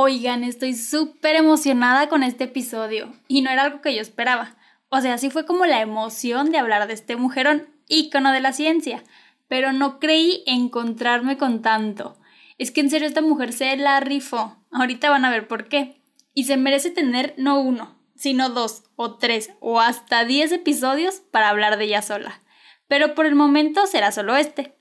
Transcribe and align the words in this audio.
Oigan, 0.00 0.44
estoy 0.44 0.74
súper 0.74 1.34
emocionada 1.34 2.08
con 2.08 2.22
este 2.22 2.44
episodio 2.44 3.12
y 3.26 3.42
no 3.42 3.50
era 3.50 3.62
algo 3.64 3.80
que 3.80 3.92
yo 3.96 4.00
esperaba. 4.00 4.54
O 4.90 5.00
sea, 5.00 5.18
sí 5.18 5.28
fue 5.28 5.44
como 5.44 5.66
la 5.66 5.80
emoción 5.80 6.52
de 6.52 6.58
hablar 6.58 6.86
de 6.86 6.94
este 6.94 7.16
mujerón, 7.16 7.66
ícono 7.88 8.30
de 8.30 8.38
la 8.38 8.52
ciencia, 8.52 9.02
pero 9.48 9.72
no 9.72 9.98
creí 9.98 10.44
encontrarme 10.46 11.36
con 11.36 11.62
tanto. 11.62 12.16
Es 12.58 12.70
que 12.70 12.80
en 12.80 12.90
serio 12.90 13.08
esta 13.08 13.22
mujer 13.22 13.52
se 13.52 13.76
la 13.76 13.98
rifó. 13.98 14.64
Ahorita 14.70 15.10
van 15.10 15.24
a 15.24 15.30
ver 15.30 15.48
por 15.48 15.68
qué. 15.68 16.00
Y 16.32 16.44
se 16.44 16.56
merece 16.56 16.90
tener 16.90 17.34
no 17.36 17.58
uno, 17.58 17.98
sino 18.14 18.50
dos, 18.50 18.84
o 18.94 19.16
tres, 19.16 19.50
o 19.58 19.80
hasta 19.80 20.24
diez 20.24 20.52
episodios 20.52 21.22
para 21.32 21.48
hablar 21.48 21.76
de 21.76 21.86
ella 21.86 22.02
sola. 22.02 22.40
Pero 22.86 23.16
por 23.16 23.26
el 23.26 23.34
momento 23.34 23.84
será 23.88 24.12
solo 24.12 24.36
este. 24.36 24.76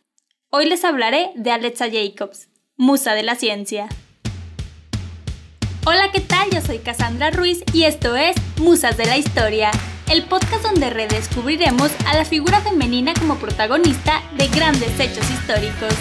Hoy 0.52 0.68
les 0.68 0.86
hablaré 0.86 1.32
de 1.34 1.50
Alexa 1.50 1.88
Jacobs, 1.92 2.50
musa 2.76 3.16
de 3.16 3.24
la 3.24 3.34
ciencia. 3.34 3.90
Hola, 5.90 6.12
¿qué 6.12 6.20
tal? 6.20 6.50
Yo 6.50 6.60
soy 6.60 6.80
Cassandra 6.80 7.32
Ruiz 7.32 7.64
y 7.72 7.86
esto 7.86 8.18
es 8.18 8.36
Musas 8.60 8.98
de 8.98 9.06
la 9.06 9.18
Historia, 9.18 9.72
el 10.12 10.26
podcast 10.26 10.64
donde 10.64 10.90
redescubriremos 10.90 11.90
a 12.06 12.14
la 12.14 12.26
figura 12.26 12.60
femenina 12.60 13.14
como 13.14 13.38
protagonista 13.38 14.22
de 14.36 14.50
grandes 14.50 15.00
hechos 15.00 15.24
históricos. 15.32 15.94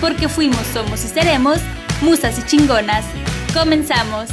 Porque 0.00 0.30
fuimos, 0.30 0.66
somos 0.68 1.04
y 1.04 1.08
seremos 1.08 1.58
musas 2.00 2.38
y 2.38 2.46
chingonas. 2.46 3.04
Comenzamos. 3.52 4.30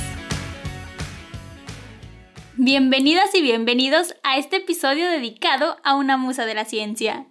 Bienvenidas 2.55 3.35
y 3.35 3.41
bienvenidos 3.41 4.15
a 4.23 4.37
este 4.37 4.55
episodio 4.55 5.09
dedicado 5.09 5.75
a 5.84 5.95
una 5.95 6.15
musa 6.15 6.45
de 6.45 6.53
la 6.53 6.63
ciencia. 6.63 7.27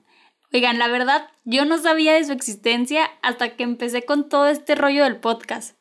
Oigan, 0.52 0.78
la 0.78 0.88
verdad, 0.88 1.28
yo 1.44 1.64
no 1.64 1.78
sabía 1.78 2.12
de 2.12 2.24
su 2.24 2.32
existencia 2.32 3.08
hasta 3.22 3.56
que 3.56 3.62
empecé 3.62 4.02
con 4.02 4.28
todo 4.28 4.48
este 4.48 4.74
rollo 4.74 5.04
del 5.04 5.16
podcast. 5.16 5.77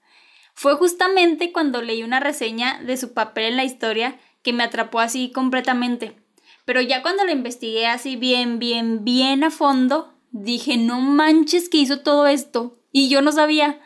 Fue 0.58 0.74
justamente 0.74 1.52
cuando 1.52 1.84
leí 1.84 2.02
una 2.02 2.20
reseña 2.20 2.82
de 2.84 2.98
su 2.98 3.14
papel 3.14 3.46
en 3.46 3.58
la 3.58 3.64
historia 3.64 4.18
que 4.42 4.54
me 4.54 4.64
atrapó 4.64 5.00
así 5.00 5.32
completamente. 5.32 6.18
Pero 6.66 6.82
ya 6.82 7.04
cuando 7.04 7.24
la 7.26 7.32
investigué 7.32 7.86
así 7.86 8.16
bien, 8.16 8.58
bien, 8.58 9.06
bien 9.06 9.44
a 9.44 9.52
fondo, 9.52 10.16
dije, 10.32 10.78
no 10.78 11.00
manches 11.00 11.70
que 11.70 11.78
hizo 11.78 12.00
todo 12.00 12.26
esto. 12.26 12.76
Y 12.92 13.08
yo 13.08 13.22
no 13.22 13.32
sabía. 13.32 13.80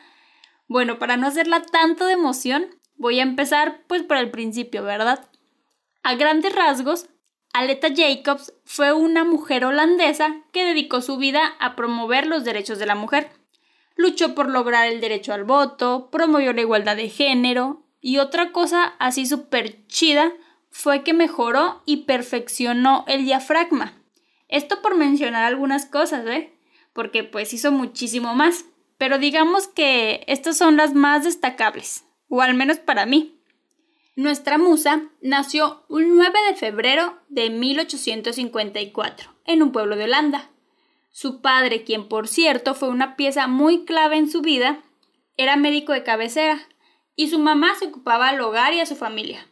Bueno, 0.69 0.97
para 0.97 1.17
no 1.17 1.27
hacerla 1.27 1.61
tanto 1.61 2.05
de 2.05 2.13
emoción, 2.13 2.67
voy 2.95 3.19
a 3.19 3.23
empezar 3.23 3.81
pues 3.87 4.03
por 4.03 4.15
el 4.15 4.31
principio, 4.31 4.81
¿verdad? 4.81 5.27
A 6.03 6.15
grandes 6.15 6.55
rasgos, 6.55 7.09
Aleta 7.51 7.89
Jacobs 7.93 8.53
fue 8.63 8.93
una 8.93 9.25
mujer 9.25 9.65
holandesa 9.65 10.37
que 10.53 10.63
dedicó 10.63 11.01
su 11.01 11.17
vida 11.17 11.41
a 11.59 11.75
promover 11.75 12.27
los 12.27 12.45
derechos 12.45 12.79
de 12.79 12.85
la 12.85 12.95
mujer 12.95 13.29
luchó 13.95 14.35
por 14.35 14.49
lograr 14.49 14.87
el 14.87 15.01
derecho 15.01 15.33
al 15.33 15.43
voto, 15.43 16.09
promovió 16.11 16.53
la 16.53 16.61
igualdad 16.61 16.95
de 16.95 17.09
género 17.09 17.83
y 17.99 18.17
otra 18.17 18.51
cosa 18.51 18.95
así 18.99 19.25
súper 19.25 19.85
chida 19.87 20.31
fue 20.71 21.03
que 21.03 21.13
mejoró 21.13 21.83
y 21.85 22.03
perfeccionó 22.03 23.03
el 23.07 23.25
diafragma. 23.25 24.01
Esto 24.47 24.81
por 24.81 24.95
mencionar 24.95 25.43
algunas 25.43 25.85
cosas, 25.85 26.25
¿eh? 26.27 26.53
Porque 26.93 27.23
pues 27.23 27.53
hizo 27.53 27.71
muchísimo 27.71 28.33
más. 28.35 28.65
Pero 28.97 29.17
digamos 29.17 29.67
que 29.67 30.23
estas 30.27 30.57
son 30.57 30.77
las 30.77 30.93
más 30.93 31.23
destacables, 31.23 32.05
o 32.29 32.41
al 32.41 32.53
menos 32.53 32.77
para 32.77 33.05
mí. 33.05 33.39
Nuestra 34.15 34.57
musa 34.57 35.03
nació 35.21 35.85
un 35.87 36.15
9 36.15 36.37
de 36.49 36.55
febrero 36.55 37.17
de 37.29 37.49
1854 37.49 39.33
en 39.45 39.63
un 39.63 39.71
pueblo 39.71 39.95
de 39.95 40.03
Holanda. 40.03 40.51
Su 41.11 41.41
padre, 41.41 41.83
quien 41.83 42.07
por 42.07 42.27
cierto 42.27 42.73
fue 42.73 42.89
una 42.89 43.15
pieza 43.15 43.47
muy 43.47 43.85
clave 43.85 44.17
en 44.17 44.29
su 44.29 44.41
vida, 44.41 44.81
era 45.37 45.57
médico 45.57 45.93
de 45.93 46.03
cabecera 46.03 46.67
y 47.15 47.29
su 47.29 47.37
mamá 47.37 47.75
se 47.75 47.87
ocupaba 47.87 48.29
al 48.29 48.39
hogar 48.41 48.73
y 48.73 48.79
a 48.79 48.85
su 48.85 48.95
familia. 48.95 49.47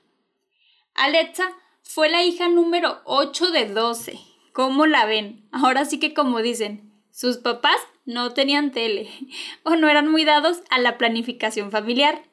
Alexa 0.96 1.50
fue 1.84 2.10
la 2.10 2.24
hija 2.24 2.48
número 2.48 3.02
8 3.06 3.52
de 3.52 3.66
12. 3.68 4.20
¿Cómo 4.54 4.86
la 4.86 5.06
ven? 5.06 5.48
Ahora 5.52 5.86
sí 5.86 6.00
que 6.00 6.14
como 6.14 6.42
dicen, 6.42 6.94
sus 7.12 7.38
papás 7.38 7.78
no 8.06 8.34
tenían 8.34 8.72
tele 8.72 9.10
o 9.64 9.76
no 9.76 9.90
eran 9.90 10.10
muy 10.10 10.26
dados 10.26 10.62
a 10.70 10.80
la 10.80 10.98
planificación 10.98 11.72
familiar. 11.72 12.24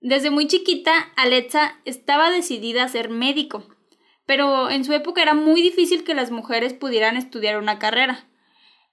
Desde 0.00 0.30
muy 0.30 0.46
chiquita, 0.46 0.92
Alexa 1.16 1.78
estaba 1.84 2.30
decidida 2.30 2.82
a 2.82 2.88
ser 2.88 3.08
médico, 3.08 3.64
pero 4.26 4.68
en 4.68 4.84
su 4.84 4.92
época 4.92 5.22
era 5.22 5.34
muy 5.34 5.62
difícil 5.62 6.02
que 6.04 6.14
las 6.14 6.30
mujeres 6.30 6.74
pudieran 6.74 7.16
estudiar 7.16 7.58
una 7.58 7.78
carrera. 7.78 8.26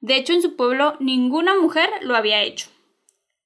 De 0.01 0.15
hecho, 0.15 0.33
en 0.33 0.41
su 0.41 0.55
pueblo 0.55 0.95
ninguna 0.99 1.55
mujer 1.55 1.89
lo 2.01 2.15
había 2.15 2.41
hecho. 2.41 2.69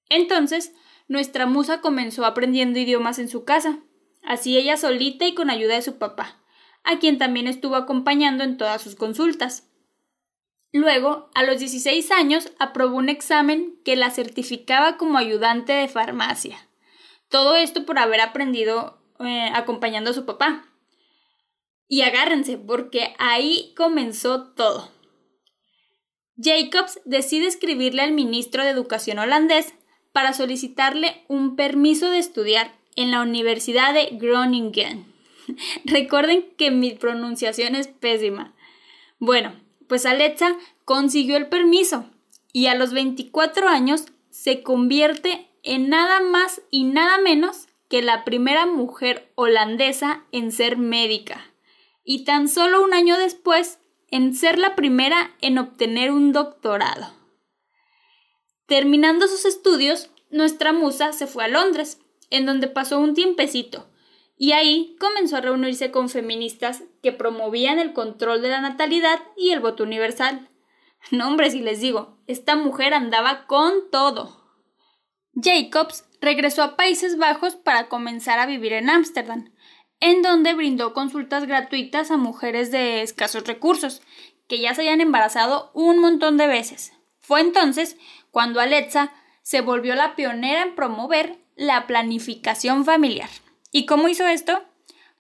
Entonces, 0.10 0.74
nuestra 1.08 1.46
musa 1.46 1.82
comenzó 1.82 2.26
aprendiendo 2.26 2.80
idiomas 2.80 3.20
en 3.20 3.28
su 3.28 3.44
casa, 3.44 3.80
así 4.24 4.58
ella 4.58 4.78
solita 4.78 5.26
y 5.26 5.34
con 5.34 5.50
ayuda 5.50 5.76
de 5.76 5.82
su 5.82 5.98
papá, 5.98 6.42
a 6.84 7.00
quien 7.00 7.18
también 7.18 7.48
estuvo 7.48 7.76
acompañando 7.76 8.44
en 8.44 8.58
todas 8.58 8.82
sus 8.82 8.96
consultas. 8.96 9.70
Luego, 10.72 11.30
a 11.36 11.44
los 11.44 11.60
16 11.60 12.12
años, 12.12 12.52
aprobó 12.58 12.98
un 12.98 13.10
examen 13.10 13.80
que 13.86 13.96
la 13.96 14.10
certificaba 14.10 14.98
como 14.98 15.18
ayudante 15.18 15.72
de 15.74 15.88
farmacia. 15.88 16.68
Todo 17.30 17.56
esto 17.56 17.86
por 17.86 18.00
haber 18.00 18.22
aprendido 18.22 19.00
eh, 19.20 19.50
acompañando 19.54 20.10
a 20.10 20.14
su 20.14 20.26
papá. 20.26 20.68
Y 21.88 22.02
agárrense, 22.02 22.58
porque 22.58 23.16
ahí 23.20 23.74
comenzó 23.78 24.54
todo. 24.54 24.90
Jacobs 26.38 27.00
decide 27.06 27.48
escribirle 27.48 28.02
al 28.02 28.12
ministro 28.12 28.64
de 28.64 28.70
Educación 28.70 29.20
holandés 29.20 29.74
para 30.12 30.34
solicitarle 30.34 31.24
un 31.28 31.56
permiso 31.56 32.10
de 32.10 32.20
estudiar 32.20 32.74
en 32.96 33.12
la 33.12 33.22
Universidad 33.22 33.94
de 33.94 34.10
Groningen. 34.18 35.06
Recuerden 35.86 36.46
que 36.58 36.72
mi 36.72 36.92
pronunciación 36.92 37.76
es 37.76 37.88
pésima. 37.88 38.54
Bueno, 39.20 39.54
pues 39.88 40.06
Alexa 40.06 40.58
consiguió 40.86 41.38
el 41.38 41.48
permiso 41.48 42.06
y 42.52 42.68
a 42.68 42.76
los 42.76 42.94
24 42.94 43.68
años 43.68 44.06
se 44.30 44.64
convierte 44.64 45.48
en 45.64 45.90
nada 45.90 46.20
más 46.20 46.62
y 46.72 46.84
nada 46.84 47.18
menos 47.20 47.68
que 47.90 48.02
la 48.02 48.26
primera 48.26 48.66
mujer 48.66 49.32
holandesa 49.36 50.24
en 50.32 50.52
ser 50.52 50.78
médica. 50.78 51.46
Y 52.04 52.26
tan 52.26 52.50
solo 52.50 52.84
un 52.84 52.94
año 52.94 53.18
después 53.18 53.80
en 54.14 54.36
ser 54.36 54.60
la 54.60 54.76
primera 54.76 55.32
en 55.42 55.58
obtener 55.58 56.12
un 56.12 56.34
doctorado. 56.34 57.12
Terminando 58.68 59.28
sus 59.28 59.44
estudios, 59.44 60.12
nuestra 60.30 60.72
musa 60.72 61.14
se 61.14 61.26
fue 61.26 61.46
a 61.46 61.48
Londres, 61.48 62.00
en 62.30 62.46
donde 62.46 62.68
pasó 62.68 63.00
un 63.00 63.16
tiempecito, 63.16 63.90
y 64.38 64.52
ahí 64.52 64.96
comenzó 65.00 65.38
a 65.38 65.42
reunirse 65.42 65.90
con 65.90 66.10
feministas 66.10 66.84
que 67.02 67.12
promovían 67.12 67.80
el 67.80 67.94
control 67.94 68.44
de 68.44 68.50
la 68.50 68.62
natalidad 68.62 69.20
y 69.36 69.50
el 69.50 69.62
voto 69.62 69.82
universal. 69.82 70.48
No, 71.10 71.30
hombre, 71.30 71.50
si 71.50 71.62
les 71.62 71.82
digo, 71.82 72.20
esta 72.28 72.56
mujer 72.56 72.94
andaba 72.94 73.48
con 73.48 73.90
todo. 73.90 74.62
Jacobs 75.34 76.06
regresó 76.22 76.62
a 76.62 76.76
Países 76.76 77.18
Bajos 77.18 77.56
para 77.56 77.90
comenzar 77.90 78.38
a 78.38 78.46
vivir 78.46 78.74
en 78.74 78.92
Ámsterdam, 78.92 79.52
en 80.04 80.22
donde 80.22 80.54
brindó 80.54 80.94
consultas 80.94 81.46
gratuitas 81.46 82.12
a 82.12 82.18
mujeres 82.18 82.72
de 82.72 83.04
escasos 83.04 83.48
recursos, 83.48 84.02
que 84.50 84.60
ya 84.60 84.76
se 84.76 84.82
habían 84.82 85.00
embarazado 85.00 85.72
un 85.74 86.00
montón 86.00 86.36
de 86.36 86.46
veces. 86.46 86.92
Fue 87.22 87.40
entonces 87.40 87.96
cuando 88.30 88.60
Alexa 88.60 89.14
se 89.44 89.62
volvió 89.62 89.96
la 89.96 90.18
pionera 90.18 90.64
en 90.64 90.76
promover 90.76 91.38
la 91.56 91.88
planificación 91.88 92.84
familiar. 92.84 93.30
¿Y 93.72 93.86
cómo 93.86 94.10
hizo 94.10 94.28
esto? 94.28 94.66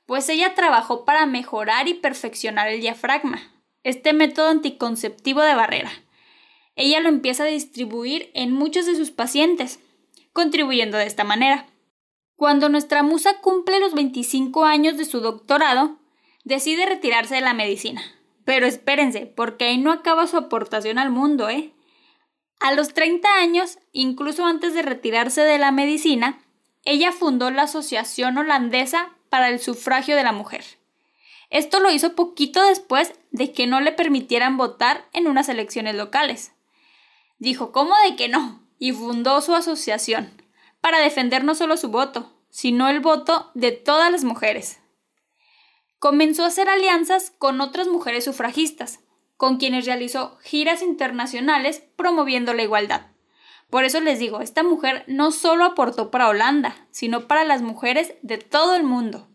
Pues 0.05 0.27
ella 0.27 0.53
trabajó 0.53 1.05
para 1.05 1.25
mejorar 1.27 1.87
y 1.87 1.93
perfeccionar 1.93 2.67
el 2.67 2.81
diafragma, 2.81 3.41
este 3.83 4.11
método 4.11 4.49
anticonceptivo 4.49 5.43
de 5.43 5.55
barrera. 5.55 5.93
Ella 6.75 6.99
lo 6.99 7.07
empieza 7.07 7.43
a 7.43 7.47
distribuir 7.47 8.31
en 8.33 8.51
muchos 8.51 8.85
de 8.85 8.95
sus 8.95 9.11
pacientes, 9.11 9.79
contribuyendo 10.33 10.97
de 10.97 11.05
esta 11.05 11.23
manera. 11.23 11.67
Cuando 12.43 12.67
nuestra 12.67 13.03
musa 13.03 13.39
cumple 13.39 13.79
los 13.79 13.93
25 13.93 14.65
años 14.65 14.97
de 14.97 15.05
su 15.05 15.21
doctorado, 15.21 15.95
decide 16.43 16.85
retirarse 16.85 17.35
de 17.35 17.39
la 17.39 17.53
medicina. 17.53 18.01
Pero 18.43 18.65
espérense, 18.65 19.27
porque 19.27 19.63
ahí 19.63 19.77
no 19.77 19.93
acaba 19.93 20.27
su 20.27 20.35
aportación 20.35 20.99
al 20.99 21.09
mundo, 21.09 21.47
¿eh? 21.47 21.71
A 22.59 22.73
los 22.73 22.93
30 22.93 23.33
años, 23.35 23.79
incluso 23.93 24.43
antes 24.43 24.73
de 24.73 24.81
retirarse 24.81 25.39
de 25.39 25.57
la 25.57 25.71
medicina, 25.71 26.43
ella 26.83 27.13
fundó 27.13 27.49
la 27.49 27.61
Asociación 27.61 28.37
Holandesa 28.37 29.15
para 29.29 29.47
el 29.47 29.61
Sufragio 29.61 30.17
de 30.17 30.23
la 30.23 30.33
Mujer. 30.33 30.65
Esto 31.49 31.79
lo 31.79 31.91
hizo 31.91 32.13
poquito 32.13 32.61
después 32.65 33.13
de 33.31 33.53
que 33.53 33.67
no 33.67 33.79
le 33.79 33.93
permitieran 33.93 34.57
votar 34.57 35.05
en 35.13 35.27
unas 35.27 35.47
elecciones 35.47 35.95
locales. 35.95 36.51
Dijo, 37.39 37.71
¿cómo 37.71 37.93
de 38.05 38.17
que 38.17 38.27
no? 38.27 38.67
Y 38.79 38.91
fundó 38.91 39.39
su 39.39 39.55
asociación 39.55 40.43
para 40.83 40.99
defender 40.99 41.45
no 41.45 41.55
solo 41.55 41.77
su 41.77 41.87
voto, 41.87 42.32
sino 42.53 42.87
el 42.87 42.99
voto 42.99 43.49
de 43.55 43.71
todas 43.71 44.11
las 44.11 44.23
mujeres. 44.23 44.79
Comenzó 45.97 46.43
a 46.43 46.47
hacer 46.47 46.69
alianzas 46.69 47.33
con 47.39 47.59
otras 47.61 47.87
mujeres 47.87 48.25
sufragistas, 48.25 48.99
con 49.37 49.57
quienes 49.57 49.87
realizó 49.87 50.37
giras 50.43 50.83
internacionales 50.83 51.83
promoviendo 51.95 52.53
la 52.53 52.61
igualdad. 52.61 53.07
Por 53.71 53.85
eso 53.85 53.99
les 54.01 54.19
digo, 54.19 54.39
esta 54.39 54.61
mujer 54.61 55.03
no 55.07 55.31
solo 55.31 55.65
aportó 55.65 56.11
para 56.11 56.27
Holanda, 56.29 56.75
sino 56.91 57.27
para 57.27 57.43
las 57.43 57.63
mujeres 57.63 58.13
de 58.21 58.37
todo 58.37 58.75
el 58.75 58.83
mundo. 58.83 59.27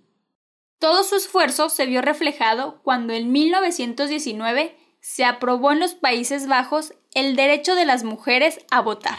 Todo 0.78 1.02
su 1.02 1.16
esfuerzo 1.16 1.70
se 1.70 1.86
vio 1.86 2.02
reflejado 2.02 2.80
cuando 2.84 3.14
en 3.14 3.32
1919 3.32 4.78
se 5.00 5.24
aprobó 5.24 5.72
en 5.72 5.80
los 5.80 5.96
Países 5.96 6.46
Bajos 6.46 6.94
el 7.14 7.34
derecho 7.34 7.74
de 7.74 7.84
las 7.84 8.04
mujeres 8.04 8.60
a 8.70 8.80
votar. 8.80 9.18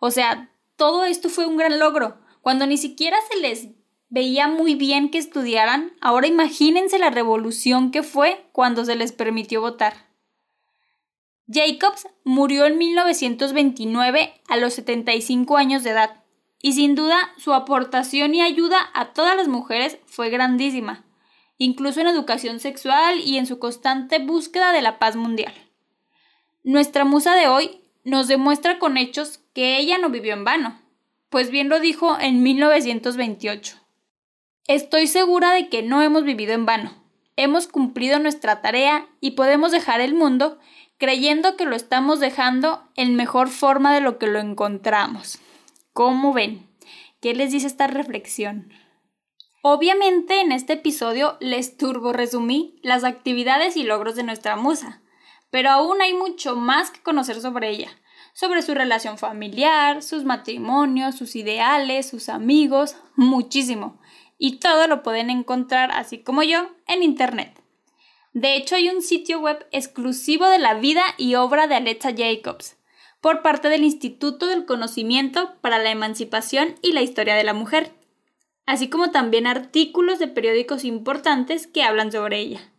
O 0.00 0.10
sea, 0.10 0.50
todo 0.76 1.04
esto 1.04 1.28
fue 1.28 1.44
un 1.44 1.58
gran 1.58 1.78
logro, 1.78 2.23
cuando 2.44 2.66
ni 2.66 2.76
siquiera 2.76 3.16
se 3.30 3.40
les 3.40 3.68
veía 4.10 4.48
muy 4.48 4.74
bien 4.74 5.08
que 5.08 5.16
estudiaran, 5.16 5.94
ahora 6.02 6.26
imagínense 6.26 6.98
la 6.98 7.08
revolución 7.08 7.90
que 7.90 8.02
fue 8.02 8.44
cuando 8.52 8.84
se 8.84 8.96
les 8.96 9.12
permitió 9.12 9.62
votar. 9.62 10.10
Jacobs 11.48 12.06
murió 12.22 12.66
en 12.66 12.76
1929 12.76 14.42
a 14.46 14.56
los 14.58 14.74
75 14.74 15.56
años 15.56 15.84
de 15.84 15.90
edad, 15.92 16.22
y 16.60 16.74
sin 16.74 16.94
duda 16.94 17.32
su 17.38 17.54
aportación 17.54 18.34
y 18.34 18.42
ayuda 18.42 18.90
a 18.92 19.14
todas 19.14 19.38
las 19.38 19.48
mujeres 19.48 19.96
fue 20.04 20.28
grandísima, 20.28 21.06
incluso 21.56 22.02
en 22.02 22.08
educación 22.08 22.60
sexual 22.60 23.20
y 23.20 23.38
en 23.38 23.46
su 23.46 23.58
constante 23.58 24.18
búsqueda 24.18 24.72
de 24.72 24.82
la 24.82 24.98
paz 24.98 25.16
mundial. 25.16 25.54
Nuestra 26.62 27.06
musa 27.06 27.34
de 27.36 27.48
hoy 27.48 27.80
nos 28.04 28.28
demuestra 28.28 28.78
con 28.78 28.98
hechos 28.98 29.40
que 29.54 29.78
ella 29.78 29.96
no 29.96 30.10
vivió 30.10 30.34
en 30.34 30.44
vano, 30.44 30.83
pues 31.34 31.50
bien 31.50 31.68
lo 31.68 31.80
dijo 31.80 32.16
en 32.20 32.44
1928. 32.44 33.76
Estoy 34.68 35.08
segura 35.08 35.50
de 35.50 35.68
que 35.68 35.82
no 35.82 36.00
hemos 36.00 36.22
vivido 36.22 36.52
en 36.52 36.64
vano. 36.64 36.92
Hemos 37.34 37.66
cumplido 37.66 38.20
nuestra 38.20 38.62
tarea 38.62 39.08
y 39.20 39.32
podemos 39.32 39.72
dejar 39.72 40.00
el 40.00 40.14
mundo 40.14 40.60
creyendo 40.96 41.56
que 41.56 41.64
lo 41.64 41.74
estamos 41.74 42.20
dejando 42.20 42.88
en 42.94 43.16
mejor 43.16 43.48
forma 43.48 43.92
de 43.92 44.00
lo 44.00 44.16
que 44.16 44.28
lo 44.28 44.38
encontramos. 44.38 45.40
¿Cómo 45.92 46.32
ven? 46.32 46.68
¿Qué 47.20 47.34
les 47.34 47.50
dice 47.50 47.66
esta 47.66 47.88
reflexión? 47.88 48.72
Obviamente 49.60 50.40
en 50.40 50.52
este 50.52 50.74
episodio 50.74 51.36
les 51.40 51.76
turbo 51.76 52.12
resumí 52.12 52.78
las 52.84 53.02
actividades 53.02 53.76
y 53.76 53.82
logros 53.82 54.14
de 54.14 54.22
nuestra 54.22 54.54
musa, 54.54 55.02
pero 55.50 55.70
aún 55.70 56.00
hay 56.00 56.14
mucho 56.14 56.54
más 56.54 56.92
que 56.92 57.02
conocer 57.02 57.40
sobre 57.40 57.70
ella, 57.70 57.90
sobre 58.34 58.60
su 58.60 58.74
relación 58.74 59.16
familiar, 59.16 60.02
sus 60.02 60.24
matrimonios, 60.24 61.16
sus 61.16 61.34
ideales, 61.34 62.06
sus 62.06 62.28
amigos, 62.28 62.96
muchísimo 63.16 63.98
y 64.38 64.58
todo 64.58 64.86
lo 64.86 65.02
pueden 65.02 65.30
encontrar, 65.30 65.90
así 65.92 66.18
como 66.18 66.42
yo, 66.42 66.68
en 66.86 67.02
Internet. 67.02 67.62
De 68.32 68.56
hecho, 68.56 68.74
hay 68.74 68.88
un 68.88 69.00
sitio 69.00 69.40
web 69.40 69.66
exclusivo 69.70 70.48
de 70.48 70.58
la 70.58 70.74
vida 70.74 71.02
y 71.16 71.36
obra 71.36 71.66
de 71.66 71.76
Alexa 71.76 72.10
Jacobs, 72.16 72.76
por 73.20 73.42
parte 73.42 73.68
del 73.68 73.84
Instituto 73.84 74.46
del 74.46 74.66
Conocimiento 74.66 75.54
para 75.60 75.78
la 75.78 75.90
Emancipación 75.90 76.74
y 76.82 76.92
la 76.92 77.02
Historia 77.02 77.36
de 77.36 77.44
la 77.44 77.54
Mujer, 77.54 77.92
así 78.66 78.88
como 78.88 79.10
también 79.12 79.46
artículos 79.46 80.18
de 80.18 80.28
periódicos 80.28 80.84
importantes 80.84 81.66
que 81.66 81.82
hablan 81.82 82.10
sobre 82.10 82.40
ella. 82.40 82.73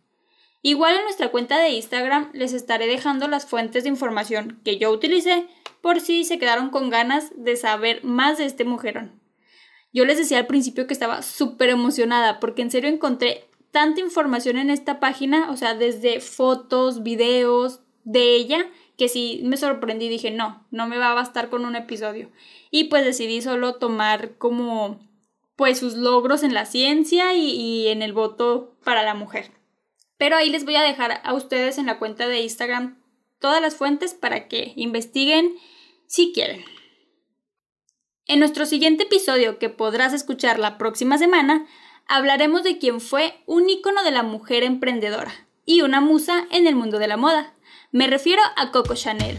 Igual 0.66 0.96
en 0.96 1.04
nuestra 1.04 1.28
cuenta 1.28 1.60
de 1.60 1.70
Instagram 1.70 2.28
les 2.32 2.52
estaré 2.52 2.88
dejando 2.88 3.28
las 3.28 3.46
fuentes 3.46 3.84
de 3.84 3.88
información 3.88 4.60
que 4.64 4.78
yo 4.78 4.90
utilicé 4.90 5.46
por 5.80 6.00
si 6.00 6.24
se 6.24 6.40
quedaron 6.40 6.70
con 6.70 6.90
ganas 6.90 7.30
de 7.36 7.54
saber 7.54 8.02
más 8.02 8.38
de 8.38 8.46
este 8.46 8.64
mujerón. 8.64 9.12
Yo 9.92 10.04
les 10.04 10.18
decía 10.18 10.38
al 10.38 10.48
principio 10.48 10.88
que 10.88 10.92
estaba 10.92 11.22
súper 11.22 11.68
emocionada 11.68 12.40
porque 12.40 12.62
en 12.62 12.72
serio 12.72 12.90
encontré 12.90 13.44
tanta 13.70 14.00
información 14.00 14.56
en 14.56 14.70
esta 14.70 14.98
página, 14.98 15.52
o 15.52 15.56
sea, 15.56 15.76
desde 15.76 16.18
fotos, 16.18 17.04
videos 17.04 17.82
de 18.02 18.34
ella, 18.34 18.66
que 18.98 19.08
sí 19.08 19.42
me 19.44 19.58
sorprendí, 19.58 20.08
dije, 20.08 20.32
no, 20.32 20.66
no 20.72 20.88
me 20.88 20.98
va 20.98 21.12
a 21.12 21.14
bastar 21.14 21.48
con 21.48 21.64
un 21.64 21.76
episodio. 21.76 22.28
Y 22.72 22.84
pues 22.88 23.04
decidí 23.04 23.40
solo 23.40 23.76
tomar 23.76 24.36
como 24.36 24.98
pues 25.54 25.78
sus 25.78 25.94
logros 25.94 26.42
en 26.42 26.54
la 26.54 26.66
ciencia 26.66 27.34
y, 27.34 27.50
y 27.52 27.86
en 27.86 28.02
el 28.02 28.12
voto 28.12 28.74
para 28.82 29.04
la 29.04 29.14
mujer. 29.14 29.52
Pero 30.18 30.36
ahí 30.36 30.50
les 30.50 30.64
voy 30.64 30.76
a 30.76 30.82
dejar 30.82 31.20
a 31.24 31.34
ustedes 31.34 31.78
en 31.78 31.86
la 31.86 31.98
cuenta 31.98 32.26
de 32.26 32.40
Instagram 32.40 32.98
todas 33.38 33.60
las 33.60 33.76
fuentes 33.76 34.14
para 34.14 34.48
que 34.48 34.72
investiguen 34.76 35.56
si 36.06 36.32
quieren. 36.32 36.64
En 38.26 38.40
nuestro 38.40 38.66
siguiente 38.66 39.04
episodio, 39.04 39.58
que 39.58 39.68
podrás 39.68 40.12
escuchar 40.12 40.58
la 40.58 40.78
próxima 40.78 41.18
semana, 41.18 41.66
hablaremos 42.08 42.64
de 42.64 42.78
quién 42.78 43.00
fue 43.00 43.34
un 43.46 43.68
ícono 43.68 44.02
de 44.02 44.10
la 44.10 44.22
mujer 44.22 44.62
emprendedora 44.62 45.32
y 45.64 45.82
una 45.82 46.00
musa 46.00 46.46
en 46.50 46.66
el 46.66 46.74
mundo 46.74 46.98
de 46.98 47.08
la 47.08 47.16
moda. 47.16 47.54
Me 47.92 48.06
refiero 48.06 48.42
a 48.56 48.72
Coco 48.72 48.94
Chanel. 48.94 49.38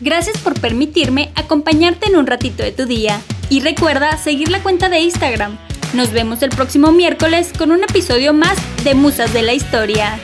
Gracias 0.00 0.38
por 0.38 0.60
permitirme 0.60 1.32
acompañarte 1.34 2.08
en 2.08 2.16
un 2.16 2.26
ratito 2.26 2.62
de 2.62 2.72
tu 2.72 2.84
día 2.84 3.20
y 3.48 3.60
recuerda 3.60 4.16
seguir 4.18 4.50
la 4.50 4.62
cuenta 4.62 4.88
de 4.88 5.00
Instagram. 5.00 5.58
Nos 5.96 6.12
vemos 6.12 6.42
el 6.42 6.50
próximo 6.50 6.92
miércoles 6.92 7.52
con 7.56 7.70
un 7.70 7.82
episodio 7.82 8.34
más 8.34 8.58
de 8.84 8.94
Musas 8.94 9.32
de 9.32 9.40
la 9.40 9.54
Historia. 9.54 10.20